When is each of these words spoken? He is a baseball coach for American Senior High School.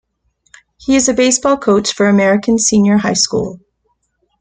He 0.79 0.95
is 0.95 1.07
a 1.07 1.13
baseball 1.13 1.57
coach 1.59 1.93
for 1.93 2.09
American 2.09 2.57
Senior 2.57 2.97
High 2.97 3.13
School. 3.13 3.59